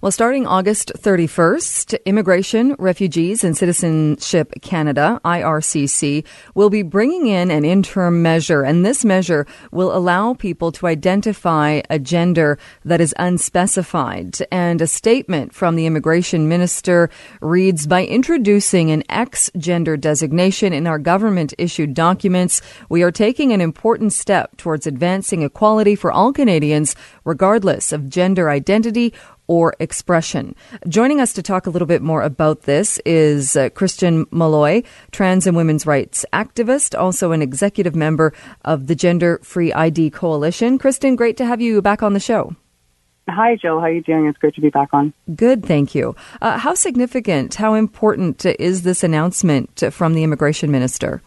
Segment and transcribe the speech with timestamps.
[0.00, 6.24] Well, starting August 31st, Immigration, Refugees and Citizenship Canada, IRCC,
[6.54, 11.80] will be bringing in an interim measure, and this measure will allow people to identify
[11.90, 14.38] a gender that is unspecified.
[14.52, 17.10] And a statement from the immigration minister
[17.40, 23.52] reads, by introducing an X gender designation in our government issued documents, we are taking
[23.52, 26.94] an important step towards advancing equality for all Canadians,
[27.28, 29.12] regardless of gender identity
[29.46, 30.54] or expression.
[30.88, 35.46] Joining us to talk a little bit more about this is uh, Christin Milloy, trans
[35.46, 38.32] and women's rights activist, also an executive member
[38.64, 40.78] of the Gender Free ID Coalition.
[40.78, 42.56] Christin, great to have you back on the show.
[43.28, 43.78] Hi, Jill.
[43.78, 44.26] How are you doing?
[44.26, 45.12] It's great to be back on.
[45.34, 46.16] Good, thank you.
[46.40, 51.20] Uh, how significant, how important is this announcement from the immigration minister?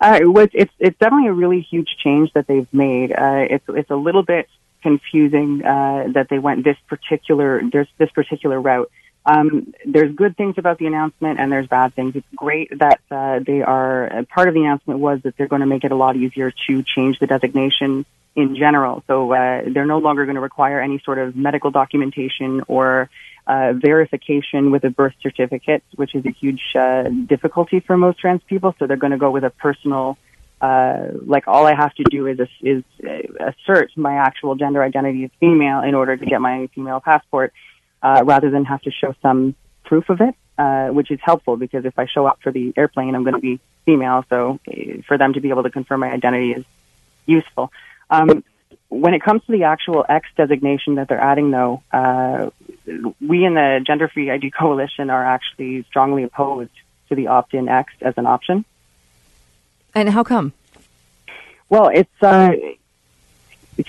[0.00, 3.10] Uh, it was, it's, it's definitely a really huge change that they've made.
[3.12, 4.48] Uh, it's, it's a little bit
[4.88, 8.90] confusing uh, that they went this particular there's this particular route.
[9.26, 12.14] Um, there's good things about the announcement and there's bad things.
[12.14, 15.64] It's great that uh, they are uh, part of the announcement was that they're going
[15.68, 18.04] to make it a lot easier to change the designation
[18.36, 19.02] in general.
[19.06, 23.08] So uh, they're no longer going to require any sort of medical documentation or
[23.46, 27.04] uh, verification with a birth certificate, which is a huge uh,
[27.34, 28.74] difficulty for most trans people.
[28.78, 30.18] So they're going to go with a personal
[30.64, 32.82] uh, like all I have to do is is
[33.50, 37.52] assert my actual gender identity as female in order to get my female passport,
[38.02, 39.54] uh, rather than have to show some
[39.84, 43.14] proof of it, uh, which is helpful because if I show up for the airplane,
[43.14, 44.72] I'm going to be female, so uh,
[45.06, 46.64] for them to be able to confirm my identity is
[47.26, 47.70] useful.
[48.08, 48.42] Um,
[48.88, 52.50] when it comes to the actual X designation that they're adding, though, uh,
[53.20, 56.76] we in the Gender Free ID Coalition are actually strongly opposed
[57.08, 58.64] to the opt-in X as an option.
[59.94, 60.52] And how come?
[61.68, 62.50] Well, it's, uh,
[63.76, 63.88] it's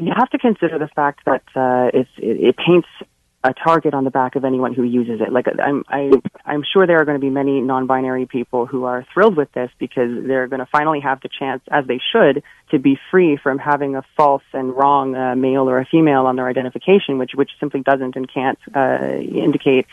[0.00, 2.88] you have to consider the fact that uh, it, it paints
[3.44, 5.30] a target on the back of anyone who uses it.
[5.30, 6.10] Like I'm, I,
[6.46, 9.70] I'm sure there are going to be many non-binary people who are thrilled with this
[9.78, 13.58] because they're going to finally have the chance, as they should, to be free from
[13.58, 17.50] having a false and wrong uh, male or a female on their identification, which which
[17.60, 19.86] simply doesn't and can't uh, indicate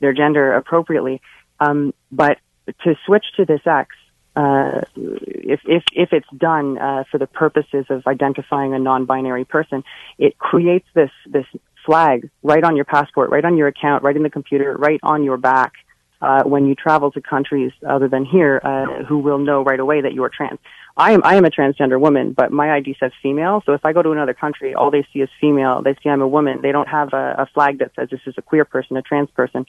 [0.00, 1.20] their gender appropriately.
[1.60, 2.38] Um, but
[2.84, 3.94] to switch to this X,
[4.36, 9.84] uh, if, if, if it's done uh, for the purposes of identifying a non-binary person,
[10.18, 11.46] it creates this, this
[11.86, 15.22] flag right on your passport, right on your account, right in the computer, right on
[15.22, 15.74] your back
[16.20, 20.00] uh, when you travel to countries other than here uh, who will know right away
[20.00, 20.58] that you are trans.
[20.96, 23.62] I am, I am a transgender woman, but my ID says female.
[23.66, 25.82] So if I go to another country, all they see is female.
[25.82, 26.60] They see I'm a woman.
[26.62, 29.30] They don't have a, a flag that says this is a queer person, a trans
[29.30, 29.66] person.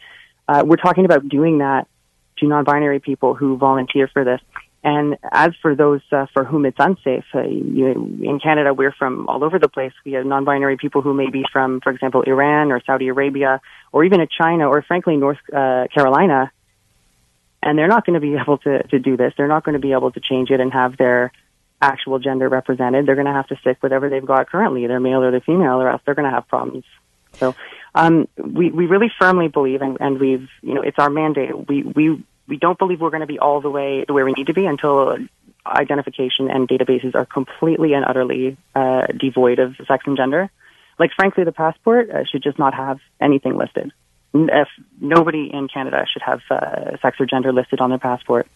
[0.48, 1.88] Uh, we're talking about doing that
[2.38, 4.42] to non-binary people who volunteer for this.
[4.84, 7.88] And as for those uh, for whom it's unsafe, uh, you,
[8.22, 9.94] in Canada, we're from all over the place.
[10.06, 14.04] We have non-binary people who may be from, for example, Iran or Saudi Arabia, or
[14.04, 16.52] even a China, or frankly, North uh, Carolina.
[17.64, 19.34] And they're not going to be able to, to do this.
[19.36, 21.32] They're not going to be able to change it and have their
[21.82, 23.08] actual gender represented.
[23.08, 25.82] They're going to have to stick whatever they've got currently, they're male or they're female,
[25.82, 26.86] or else they're going to have problems.
[27.34, 27.56] So
[27.96, 31.68] um, we we really firmly believe, and, and we've you know it's our mandate.
[31.68, 34.34] We we we don't believe we're going to be all the way to where we
[34.34, 35.18] need to be until
[35.66, 40.52] identification and databases are completely and utterly uh, devoid of sex and gender.
[41.00, 43.92] Like, frankly, the passport uh, should just not have anything listed.
[44.34, 44.68] If
[45.00, 48.48] nobody in Canada should have uh, sex or gender listed on their passport.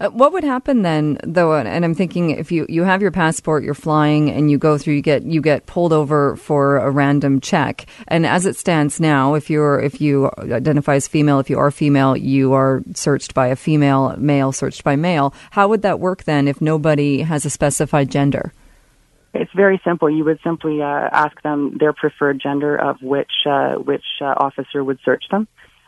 [0.00, 1.54] Uh, what would happen then, though?
[1.56, 4.94] And I'm thinking, if you, you have your passport, you're flying, and you go through,
[4.94, 7.86] you get you get pulled over for a random check.
[8.08, 11.70] And as it stands now, if you're if you identify as female, if you are
[11.70, 15.34] female, you are searched by a female, male searched by male.
[15.50, 18.52] How would that work then if nobody has a specified gender?
[19.34, 20.08] It's very simple.
[20.08, 24.82] You would simply uh, ask them their preferred gender of which uh, which uh, officer
[24.82, 25.46] would search them.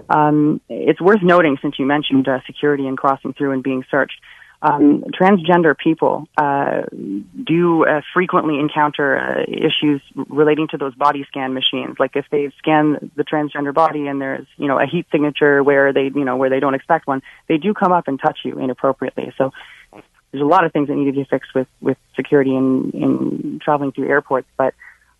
[0.09, 4.21] Um, it's worth noting, since you mentioned uh, security and crossing through and being searched,
[4.61, 6.83] um, transgender people uh,
[7.45, 11.97] do uh, frequently encounter uh, issues relating to those body scan machines.
[12.01, 15.93] Like if they scan the transgender body and there's you know a heat signature where
[15.93, 18.59] they you know where they don't expect one, they do come up and touch you
[18.59, 19.33] inappropriately.
[19.39, 19.53] So
[20.33, 23.61] there's a lot of things that need to be fixed with with security in in
[23.63, 24.75] traveling through airports, but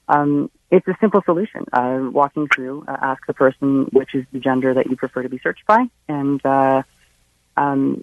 [0.09, 1.65] um, it's a simple solution.
[1.73, 5.29] Uh, walking through, uh, ask the person which is the gender that you prefer to
[5.29, 6.83] be searched by, and uh,
[7.57, 8.03] um,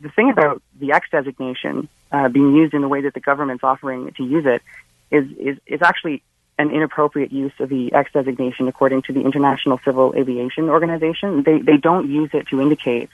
[0.00, 3.64] the thing about the X designation uh, being used in the way that the government's
[3.64, 4.62] offering to use it
[5.10, 6.22] is is is actually
[6.58, 11.42] an inappropriate use of the X designation according to the International Civil Aviation Organization.
[11.42, 13.10] They they don't use it to indicate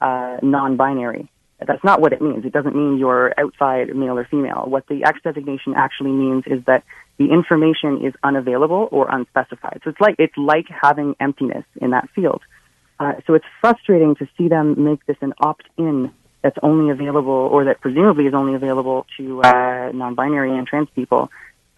[0.00, 1.28] uh, non-binary
[1.66, 2.44] That's not what it means.
[2.44, 4.64] It doesn't mean you're outside male or female.
[4.66, 6.84] What the X designation actually means is that
[7.18, 9.80] the information is unavailable or unspecified.
[9.84, 12.42] So it's like it's like having emptiness in that field.
[12.98, 16.12] Uh, so it's frustrating to see them make this an opt-in
[16.42, 21.30] that's only available, or that presumably is only available to uh, non-binary and trans people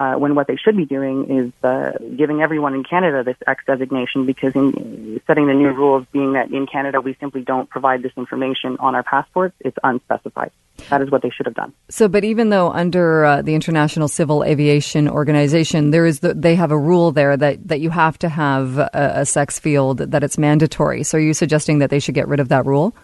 [0.02, 3.62] uh, when what they should be doing is uh, giving everyone in Canada this X
[3.66, 8.02] designation because in setting the new rules being that in Canada we simply don't provide
[8.02, 10.50] this information on our passports, it's unspecified.
[10.90, 11.72] That is what they should have done.
[11.88, 16.56] So, but even though under uh, the International Civil Aviation Organization, there is the, they
[16.56, 20.24] have a rule there that, that you have to have a, a sex field that
[20.24, 21.04] it's mandatory.
[21.04, 22.96] So, are you suggesting that they should get rid of that rule?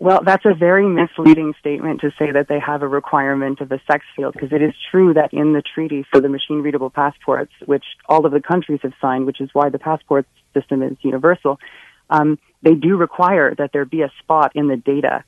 [0.00, 3.78] Well, that's a very misleading statement to say that they have a requirement of a
[3.86, 7.52] sex field because it is true that in the treaty for the machine readable passports,
[7.66, 11.60] which all of the countries have signed, which is why the passport system is universal,
[12.08, 15.22] um, they do require that there be a spot in the data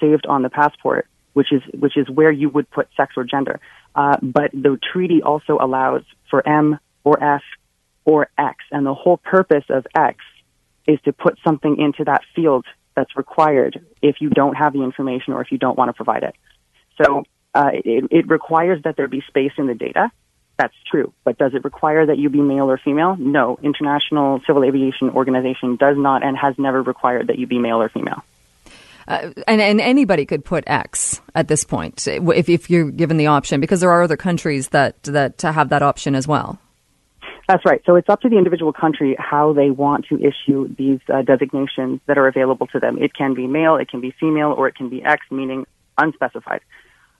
[0.00, 3.60] saved on the passport, which is which is where you would put sex or gender.
[3.94, 7.42] Uh, but the treaty also allows for M or F
[8.04, 10.18] or X, and the whole purpose of X
[10.88, 15.34] is to put something into that field that's required if you don't have the information
[15.34, 16.34] or if you don't want to provide it.
[17.00, 20.10] So uh, it, it requires that there be space in the data.
[20.58, 21.12] That's true.
[21.22, 23.14] But does it require that you be male or female?
[23.16, 23.58] No.
[23.62, 27.90] International Civil Aviation Organization does not and has never required that you be male or
[27.90, 28.24] female.
[29.06, 33.28] Uh, and, and anybody could put X at this point if, if you're given the
[33.28, 36.58] option, because there are other countries that, that have that option as well.
[37.48, 37.80] That's right.
[37.86, 42.00] So it's up to the individual country how they want to issue these uh, designations
[42.06, 42.98] that are available to them.
[43.00, 45.64] It can be male, it can be female, or it can be X, meaning
[45.96, 46.60] unspecified.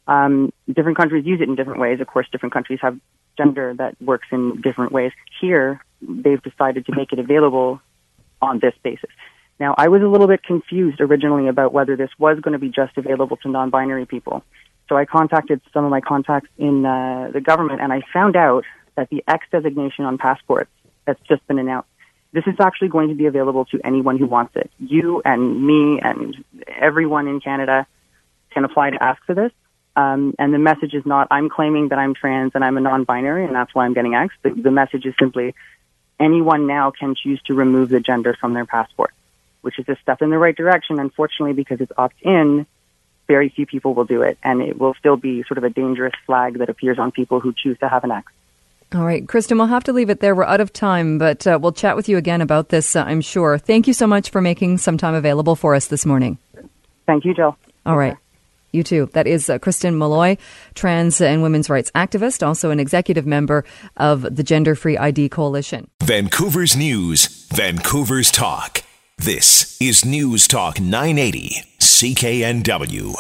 [0.08, 2.00] Um, different countries use it in different ways.
[2.00, 2.98] Of course, different countries have
[3.38, 5.12] gender that works in different ways.
[5.40, 7.80] Here, they've decided to make it available
[8.42, 9.10] on this basis.
[9.58, 12.68] Now, I was a little bit confused originally about whether this was going to be
[12.68, 14.44] just available to non-binary people.
[14.88, 18.64] So I contacted some of my contacts in uh, the government, and I found out
[18.96, 20.70] that the X designation on passports
[21.04, 21.88] that's just been announced,
[22.32, 24.70] this is actually going to be available to anyone who wants it.
[24.78, 27.86] You and me and everyone in Canada
[28.50, 29.52] can apply to ask for this.
[29.94, 33.46] Um, and the message is not, I'm claiming that I'm trans and I'm a non-binary
[33.46, 34.34] and that's why I'm getting X.
[34.42, 35.54] The, the message is simply,
[36.20, 39.14] anyone now can choose to remove the gender from their passport,
[39.62, 40.98] which is a step in the right direction.
[40.98, 42.66] Unfortunately, because it's opt-in,
[43.26, 46.14] very few people will do it, and it will still be sort of a dangerous
[46.26, 48.30] flag that appears on people who choose to have an X.
[48.94, 50.34] All right, Christin, we'll have to leave it there.
[50.34, 53.20] We're out of time, but uh, we'll chat with you again about this, uh, I'm
[53.20, 53.58] sure.
[53.58, 56.38] Thank you so much for making some time available for us this morning.
[57.06, 57.56] Thank you, Jill.
[57.84, 58.16] All right.
[58.72, 59.08] You too.
[59.12, 60.38] That is uh, Christin Milloy,
[60.74, 63.64] trans and women's rights activist, also an executive member
[63.96, 65.88] of the Gender Free ID Coalition.
[66.02, 68.82] Vancouver's News, Vancouver's Talk.
[69.18, 73.16] This is News Talk 980, CKNW.